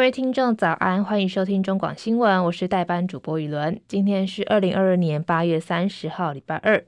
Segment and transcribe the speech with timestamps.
[0.00, 3.78] 各位听众早安，欢迎收听中广新闻，我是代班主播宇伦。
[3.86, 6.82] 今天是二零二二年八月三十号，礼拜二，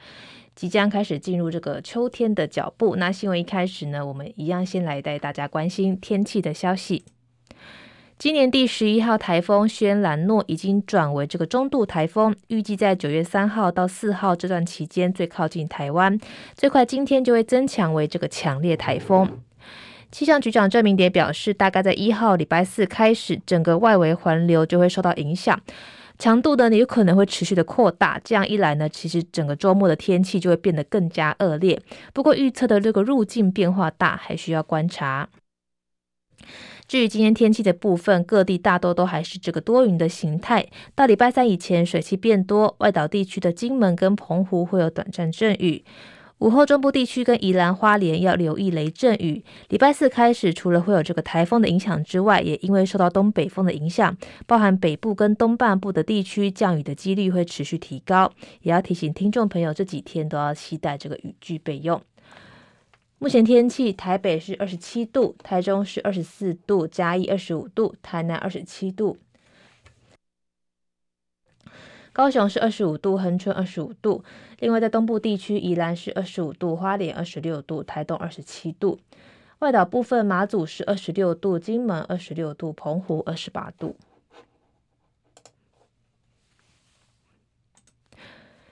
[0.54, 2.96] 即将开始进入这个秋天的脚步。
[2.96, 7.04] 那新闻一开始呢，我们一样先来带大家关心天气的消息。
[8.18, 16.18] 今年第十一号台风轩岚诺已经转为这个中度台风，预计在九月三号到四号这段期间最靠近台湾，
[16.54, 19.28] 最快今天就会增强为这个强烈台风。
[20.12, 25.58] 气象局长郑明典表示，大概在一号礼拜四开始，整个外围环流就会受到影响，
[26.18, 28.20] 强度呢也有可能会持续的扩大。
[28.22, 31.80] 这样一来呢，其实整个周末的天气就会变得更加恶劣。
[32.12, 35.30] 不过预测的这个路径变化大，还需要观察。
[36.86, 40.66] 至于今天天气的部分，各地大多都还是这个多云的形态。
[40.94, 45.82] 到礼拜三以前，水汽变多，外岛地区的金门跟澎湖会有短暂阵雨。
[46.42, 49.44] 午后中部地区跟宜兰花莲要留意雷阵雨。
[49.68, 58.32] 礼拜四开始，除了会有这个台风的影响之外，也因为受到东北风的影响，包含北部跟东半部的地区降雨的几率会持续提高。
[58.62, 62.02] 也要提醒听众朋友，这几天都要期待这个雨具备用。
[63.18, 69.16] 目前天气，台北是二十七度，台中是二十四度，嘉义二十五度，台南二十七度，
[72.12, 74.24] 高雄是二十五度，恒春二十五度。
[74.62, 79.00] 另外，在东部地区，宜兰是二十五度，花莲二十六度，台东二十七度。
[79.58, 83.96] 外岛部分，马祖是二十六度，金门二十六度，澎湖二十八度。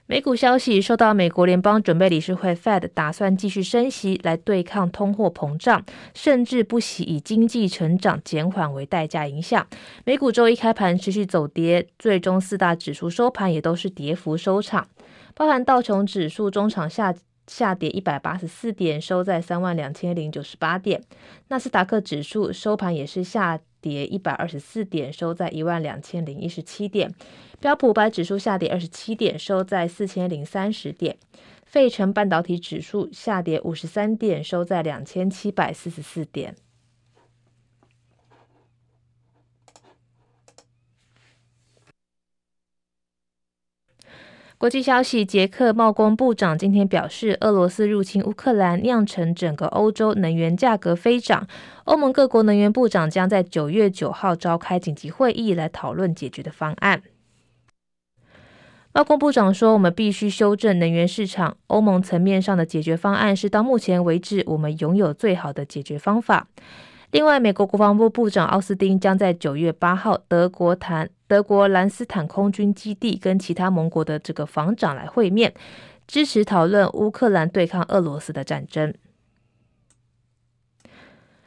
[0.06, 9.66] 美股消息，受到美国联邦准备理事会 Fed 打算继续升息来对抗通货膨胀，甚至不惜以经济成长减缓为代价影响。
[10.04, 14.88] 美股周一开盘持续走跌，最终四大指数收盘也都是跌幅收场，
[15.34, 17.14] 包含道琼指数中场下
[17.46, 21.00] 下跌一百八十四点，收在三万两千零九十八点；
[21.48, 27.12] 纳斯达克指数收盘也是下跌一百二十四点，收在一万两千零一十七点。
[27.58, 31.16] 标普五百指数下跌二十七点，收在四千零三十点。
[31.64, 36.54] 费城半导体指数下跌五十三点，收在两千七百四十四点。
[44.60, 51.46] 国际消息：捷克贸工部长今天表示，俄罗斯入侵乌克兰酿成整个欧洲能源价格飞涨。
[51.84, 57.00] 欧盟各国能源部长将在九月九号召开紧急会议来讨论解决的方案。
[58.92, 61.56] 贸工部长说：“我们必须修正能源市场。
[61.68, 66.48] 欧盟层面上的解决方案是到目前为止我们拥有最好的解决方法。”
[67.12, 75.54] 另外，美国国防部部长奥斯汀将在九月八号德国谈德国兰斯坦空军基地跟其他盟国的这个防长来会面，
[76.08, 78.92] 支持讨论乌克兰对抗俄罗斯的战争。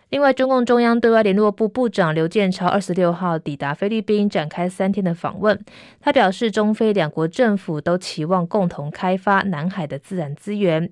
[0.08, 5.60] 另外，中共中央对外联络部部长刘建超二十六号抵达菲律宾，展开三天的访问。
[6.00, 10.90] 他表示，中菲两国政府都期望共同开发南海的自然资源。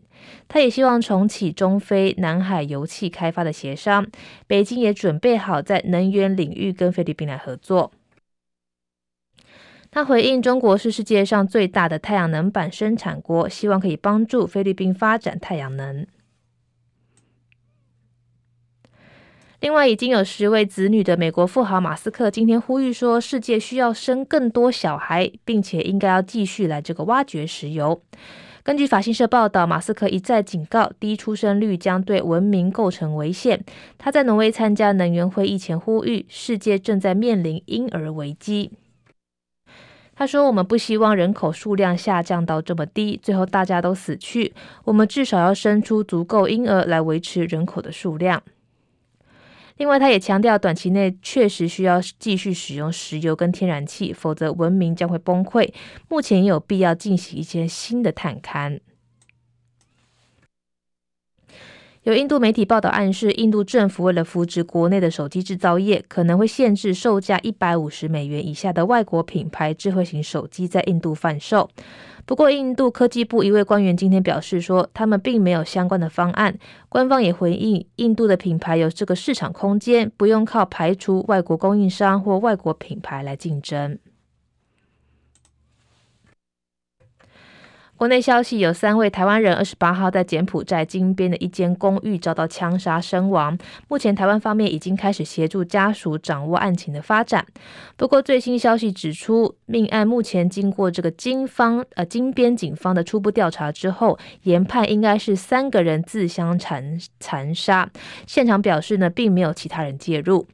[0.49, 4.05] 他也希望重启中菲南海油气开发的协商。
[4.47, 7.93] 北京也准备好在能源领域跟菲律宾来合作。
[9.93, 16.07] 他回应，中国是世界上最大的太阳能板生产国，希望可以帮助菲律宾发展太阳能。
[19.59, 28.01] 另外，已经有十位子女的美国富豪马斯克今天呼吁说，世界需要生更多小孩，并且应该要继续来这个挖掘石油。
[28.63, 33.63] 根据法新社报道，马斯克一再警告，低出生率将对文明构成危险。
[33.97, 38.71] 他在挪威参加能源会议前呼吁，世界正在面临婴儿危机。
[40.21, 44.53] 他说：“我们不希望人口数量下降到这么低，最后大家都死去。
[44.83, 48.43] 我们至少要生出足够婴儿来维持人口的数量。”
[49.77, 55.73] 另外，他也强调，短期内确实需要继续使用石油跟天然气，否则文明将会崩溃。
[56.07, 58.79] 目前也有必要进行一些新的探勘。
[62.03, 71.69] 有印度媒体报道暗示，印度政府为了扶植国内的手机制造业，可能会限制售价一百五十美元以下的外国品牌智慧型手机在印度贩售。
[72.25, 76.57] 不过，印度科技部一位官员今天表示说，他们并没有相关的方案。
[76.89, 83.99] 官方也回应，印度的品牌有这个市场空间，不用靠排除外国供应商或外国品牌来竞争。
[88.01, 93.55] 国内消息，有三位台湾人二十八号在柬埔寨金边的一间公寓遭到枪杀身亡。
[93.89, 97.45] 目前台湾方面已经开始协助家属掌握案情的发展。
[97.95, 107.87] 不过最新消息指出，命案目前经过这个金方呃金边警方的初步调查之后，研判应该是三个人自相残残杀。
[108.25, 110.47] 现场表示呢，并没有其他人介入。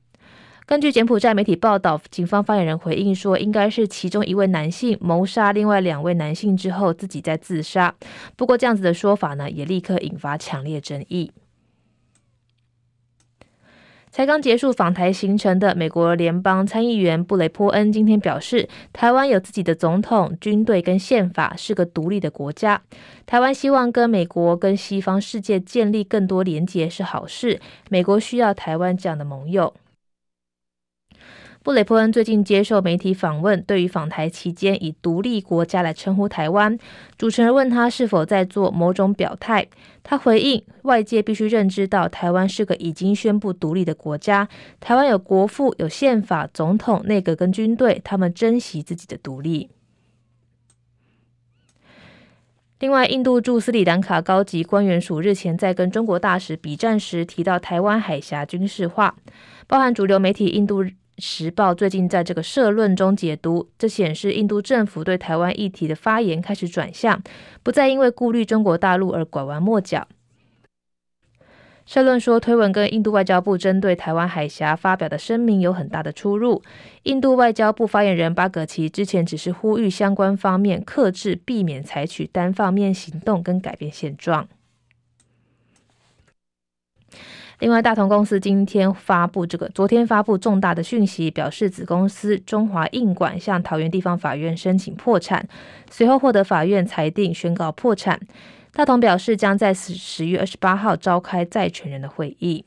[0.67, 7.95] 根据柬埔寨媒体报道，警方发言人回应说，应该是其中一位男性谋杀另外两位男性之后自己再自杀。
[8.35, 11.31] 不过，这样子的说法呢，也立刻引发强烈争议。
[14.11, 22.81] 才刚结束访台行程的美国联邦参议员布雷波恩今天表示，台湾有自己的总统、军队跟宪法，是个独立的国家。
[23.25, 29.73] 台湾希望跟美国跟西方世界建立更多连结是好事，美国需要台湾这样的盟友。
[31.63, 36.77] 布雷波恩最近接受媒体访问，对于访台期间以独立国家来称呼台湾，
[37.17, 39.67] 主持人问他是否在做某种表态，
[40.01, 44.47] 他回应：外界必须认知到台湾是个已经宣布独立的国家，
[44.79, 49.69] 台湾有国父、有宪法、总统、内阁跟军队，他们珍惜自己的独立。
[52.79, 59.17] 另外，印度驻斯里兰卡高级官员署日前在跟中国大使比战时提到台湾海峡军事化，
[59.67, 60.85] 包含主流媒体印度。
[61.19, 67.21] 时报最近在这个社论中解读，这显示印度政府对台湾议题的发言开始转向，
[67.63, 70.07] 不再因为顾虑中国大陆而拐弯抹角。
[71.87, 76.61] 社论说，推文跟印度外交部针对台湾海峡发表的声明有很大的出入。
[77.03, 84.49] 印度外交部发言人巴格奇之前只是呼吁相关方面克制，避免采取单方面行动跟改变现状。
[87.59, 95.47] 另外，大同公司今天发布这个，昨天发布重大的讯息，表示子公司中华印管向桃园地方法院申请破产，
[95.89, 98.19] 随后获得法院裁定宣告破产。
[98.73, 102.63] 大同表示将在十十月二十八号召开债权人的会议。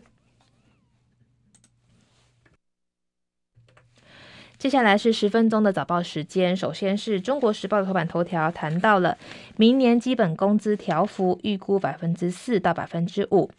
[4.60, 6.54] 接下来是十分钟的早报时间。
[6.54, 9.16] 首先是中国时报的头版头条，谈到了
[9.56, 13.50] 明年基本工资调幅预估百分之四到百分之五。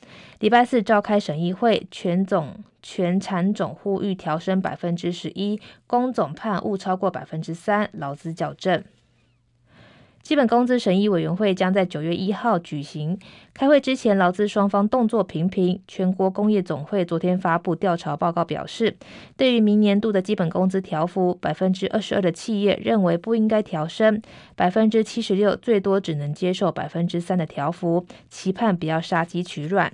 [0.41, 8.83] 礼拜四召开审议会，全总全产总呼吁调升百分之十一，工总判误超过百分之三，劳资矫正。
[10.23, 13.17] 基本工资审议委员会将在九月一号举行
[13.53, 15.81] 开会之前，劳资双方动作频频。
[15.87, 18.95] 全国工业总会昨天发布调查报告表示，
[19.35, 24.21] 对于明年度的基本工资调幅，百分之二十二的企业认为不应该调升，
[24.55, 29.91] 百分之七十六最多只能接受百分之三的调幅，期盼不要杀鸡取卵。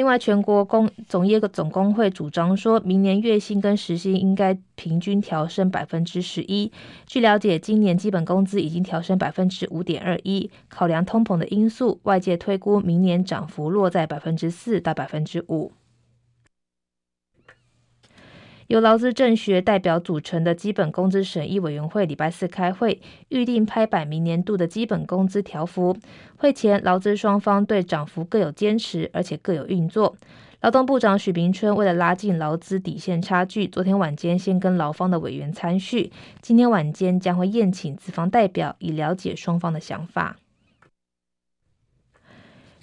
[0.00, 6.72] 另外，全国工总业总工会主张说，明年月薪跟时薪应该平均调升百分之十一。
[7.04, 10.50] 据了解，今年基本工资已经调升百分之五点二一。
[10.70, 15.70] 考量通膨的因素，外界推估明年涨幅落在百分之四到百分之五。
[18.70, 23.00] 由劳资政学代表组成的基本工资审议委员会礼拜四开会，
[23.30, 25.96] 预定拍板明年度的基本工资调幅。
[26.36, 30.14] 会前，劳资双方对涨幅各有坚持，而且各有运作。
[30.60, 40.36] 劳动部长许明春为了拉近劳资底线差距，昨天晚间先跟劳方的委员参叙，今天晚间将会宴请资方代表，以了解双方的想法。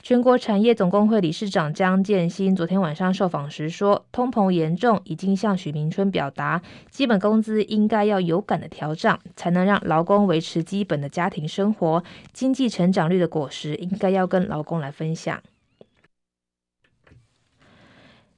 [0.07, 12.01] 全国产业总工会理事长江建新昨天晚上受访时说，通膨严重，已经向许明春表达，基本工资应该要有感的调涨，才能让劳工维持基本的家庭生活，
[12.31, 15.43] 经济成长率的果实应该要跟劳工来分享。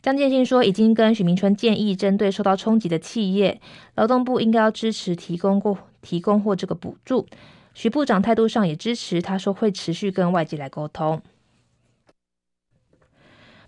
[0.02, 3.62] 江建新说，已经跟许明春建议，针对受到冲击的企业，
[3.94, 7.28] 劳动部应该要支持提供过提供或这个补助。
[7.76, 11.22] 许部长态度上也支持，他说会持续跟外界来沟通。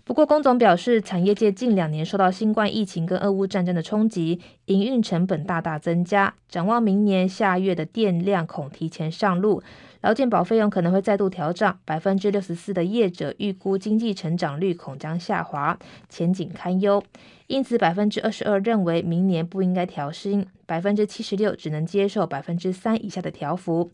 [0.04, 6.34] 不过，工总表示，产业界近两年受到新冠疫情跟俄乌战争的冲击，营运成本大大增加。
[6.48, 9.62] 展望明年下月的电量恐提前上路，
[10.00, 11.78] 劳健保费用可能会再度调涨。
[11.84, 15.78] 百分之六十四的业者预估经济成长率恐将下滑，
[16.08, 17.00] 前景堪忧。
[17.46, 23.92] 因此，百分之二十二认为明年不应该调薪，百分之七十六只能接受百分之三以下的调幅。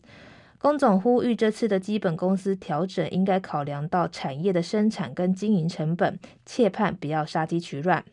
[0.61, 8.03] 工总呼吁，这次的基本工资调整应该考量到产业的生产跟经营成本，切盼不要杀鸡取卵。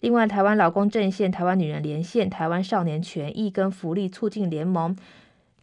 [0.00, 4.94] 另外，台湾劳工阵线、台湾女人连线、台湾少年权益跟福利促进联盟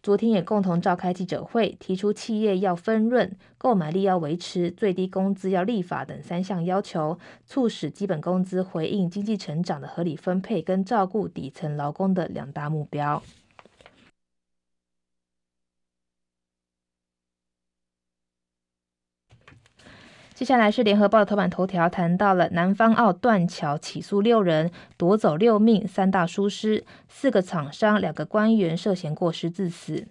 [0.01, 13.21] 昨天也共同召开记者会，提出企业要分润、购买力要维持、最低工资要立法等三项要求，促使基本工资回应经济成长的合理分配跟照顾底层劳工的两大目标。
[20.41, 30.07] 接下来是联合报头版头条，谈到了南方澳断桥起诉六人夺走六命，三大疏失，四个厂商，两个官员涉嫌过失致死。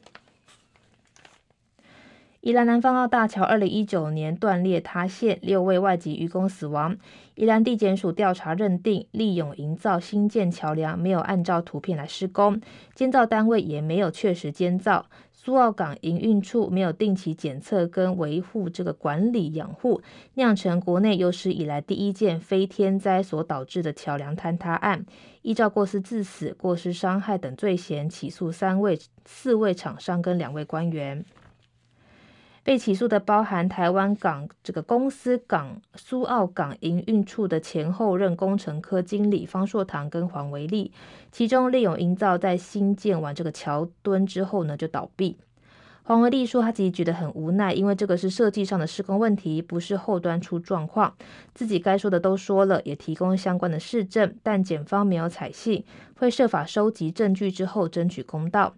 [2.42, 6.96] 宜兰南方澳大桥二零一九年断裂塌陷，六位外籍渔工死亡。
[7.40, 12.60] 宜兰地检署调查认定，利用营造新建桥梁没有按照图片来施工，
[12.94, 15.06] 监造单位也没有确实监造。
[15.32, 20.02] 苏澳港营运处没有定期检测跟维护这个管理养护，
[20.34, 25.06] 酿成国内有史以来第一件非天灾所导致的桥梁坍塌案。
[25.40, 31.24] 依照过失致死、过失伤害等罪嫌，起诉三位、四位厂商跟两位官员。
[32.62, 40.92] 被起诉的包含台湾港这个公司港苏澳港营运处的前后任工程科经理方硕堂跟黄维利，
[41.32, 45.38] 其中利永营造在新建完这个桥墩之后呢就倒闭。
[46.02, 51.14] 黄维利说他自己觉得很无奈，因为这个是设计上的施工问题，不是后端出状况，
[51.54, 55.84] 自己该说的都说了，也提供相关的事证，但检方没有采信，
[56.16, 58.74] 会设法收集证据之后争取公道。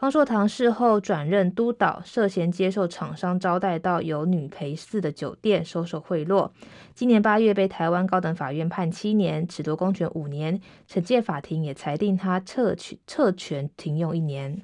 [0.00, 6.50] 方硕堂事后转任督导，涉嫌接受厂商招待到有女陪侍的酒店收受贿赂。
[6.94, 10.58] 今年八月被台湾高等法院判七年，褫夺公权五年。
[10.88, 14.62] 惩戒法庭也裁定他撤权撤权停用一年。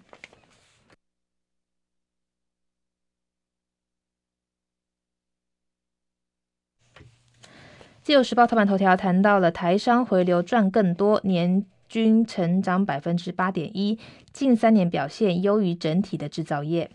[8.02, 11.66] 自由时报头版头条谈到了台商回流赚更多年。
[11.88, 13.98] 均成长百分之八点一，
[14.32, 16.90] 近三年表现优于整体的制造业。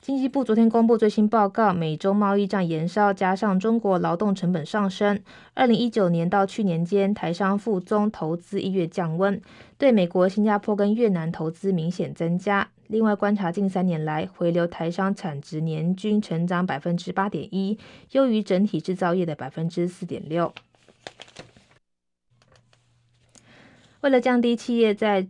[0.00, 5.20] 经济部昨天公布最新报告，美洲贸易战延烧，加上中国劳动成本上升，
[5.52, 9.38] 二零一九年到去年间，台商赴中投资意愿降温，
[9.76, 12.70] 对美国、新加坡跟越南投资明显增加。
[12.86, 17.76] 另外，观察近三年来回流台商产值年均成长百分之八点一，
[18.12, 20.54] 优于整体制造业的百分之四点六。
[24.00, 25.28] 为了降低企业在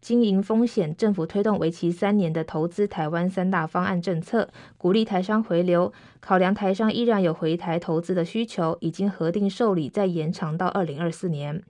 [0.00, 5.92] 经营风险，政府推动为期三年的投资台湾三大方案政策，鼓励台商回流。
[6.20, 11.62] 考量台商依然有回台投资的需求，已经核定受理再延长到二零二四年。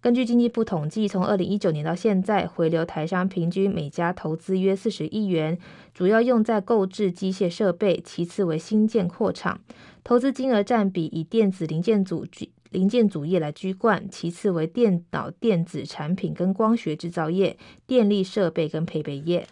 [0.00, 5.58] 根据经济部统计，从二零一九年到现在，回流台商平均每家投资约四十亿元，
[5.92, 9.60] 主要用在购置机械设备，其次为新建扩厂。
[10.04, 12.52] 投资金额占比以电子零件组居。
[12.70, 17.56] 零件组业来居冠，其次为电脑电子产品跟光学制造业、
[17.86, 19.46] 电力设备跟配备业。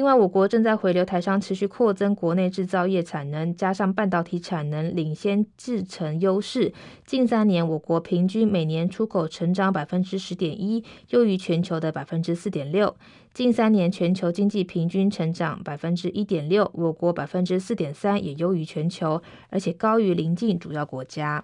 [0.00, 6.72] 另外，我国正在回流台商，持续扩增国内制造业产能，加上半导体产能领先制程优势，
[7.04, 12.96] 近三年我国平均每年出口成长百分之十点一，优于全球的百分之四点六。
[13.34, 21.42] 近三年全球经济平均成长百分之一点六，我国百分之四点三，也优于全球，而且高于邻近主要国家。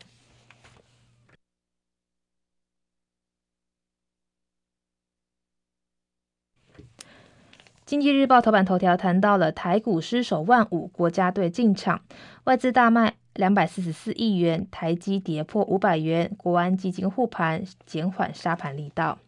[7.86, 12.00] 经济日报头版头条谈到了台股失守万五，国家队进场，
[12.42, 19.20] 外资大卖两百四十四亿元，台积跌破五百元，国安基金护盘，减缓杀盘力道。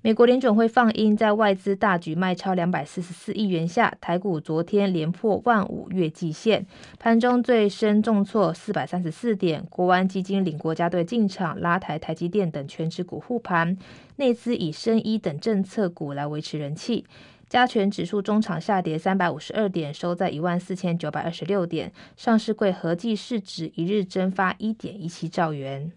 [0.00, 6.66] 美国联准会放鹰，在外资大举卖超两百四十四亿元下，台股昨天连破万五月季线，
[6.98, 9.62] 盘中最深重挫四百三十四点。
[9.68, 13.76] 国安基金领国家队进场，拉抬台积电等权值股护盘，
[14.16, 17.04] 内资以深一等政策股来维持人气。
[17.52, 21.92] 加权指数中场下跌三百五十二点，收在一万四千九百二十六点。
[22.16, 25.92] 上市柜合计市值一日蒸发一点一七兆元。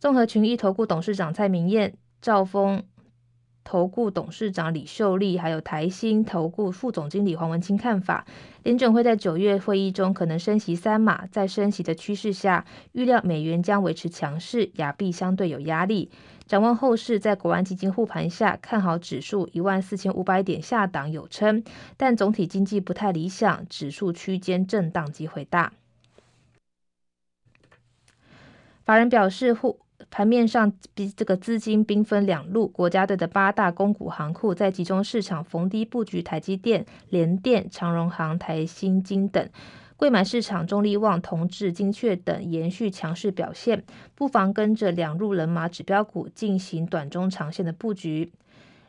[0.00, 2.82] 综合群益投顾董事长蔡明彦、兆丰
[3.64, 8.24] 投顾董事长李秀丽，还有台新投顾副总经理黄文清看法，
[8.62, 16.10] 联准会在九月会议中可能升息三码，在升息的趋势下，预料美元将维持强势，亚币相对有压力。
[16.52, 21.64] 展望后市，在国安基金护盘下，看好指数一万四千五百点下档有撑，
[21.96, 25.72] 但总体经济不太理想，指数区间震荡机会大。
[28.84, 29.80] 法人表示，护
[30.10, 39.48] 盘面上比这个资金兵分两路，国家队的八大公股行库在集中市场逢低布局台积电、联电、长荣航、台新金等。
[40.02, 43.84] 柜买市场，中力旺、同致、精确等延续强势表现，
[44.16, 48.32] 不妨跟着两路人马指标股进行短中长线的布局。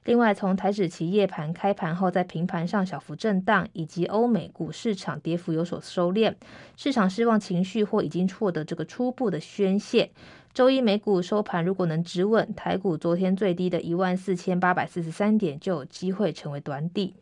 [0.06, 6.34] 另外，从台指期夜盘开盘后在平盘上小幅震荡，以及欧美股市场跌幅有所收敛，
[6.76, 10.10] 市场失望情绪或已经获得这个初步的宣泄。
[10.52, 17.14] 周一美股收盘如果能止稳，台股昨天最低的一万四千八百四十三点就有机会成为短底。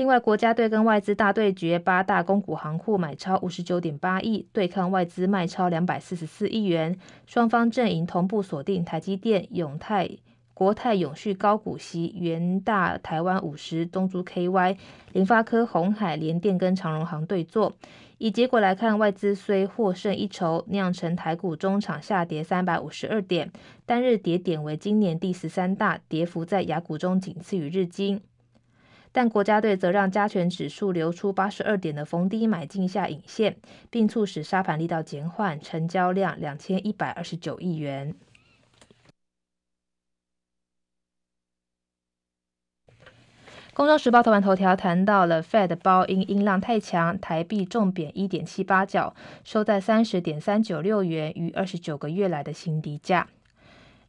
[0.00, 10.08] 另外，国家队跟外资大对决，八大公股行库买超五十九点八亿，对抗外资卖超两百四十四亿元，双方阵营同步锁定台积电、永泰。
[10.54, 14.78] 国泰永续高股息、元大台湾五十、东珠 KY、
[15.12, 17.74] 联发科、鸿海、联电跟长荣航对坐。
[18.16, 23.52] 以结果来看，外资虽获胜一筹，酿成台股中场下跌三百五十二点，
[23.84, 28.22] 单日跌点为今年第十三大，跌幅在雅股中仅次于日经。
[29.12, 33.56] 但国家队则让加权指数流出八十二点的逢低买进下影线，
[33.90, 38.14] 并促使沙盘力道减缓，成交量两千一百二十九亿元。
[43.72, 53.28] 《工商时报》头版头条谈到了 Fed 包因音浪太强，台币重贬一点七八角，收在三十点三九六元，逾二十九个月来的新低价。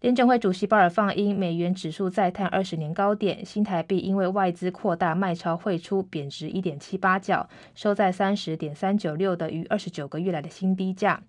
[0.02, 11.22] 联准会主席鲍尔放鹰，美元指数再探二十年高点，新台币因为外资扩大卖超汇出，贬值一点七八角，收在三十点三九六的逾二十九个月来的新低价。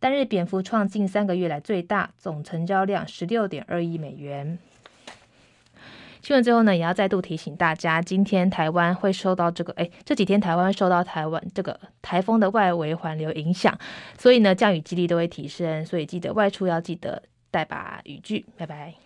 [0.00, 4.58] 单日贬幅创近三个月来最大，总成交量十六点二亿美元。
[6.22, 13.78] 新闻最后呢，也要再度提醒大家，今天台湾会受到这个，哎，这几天台湾受到台湾这个台风的外围环流影响，
[14.18, 18.44] 所以呢，降雨几率都会提升，所以记得外出要记得带把雨具。
[18.56, 19.01] 拜拜。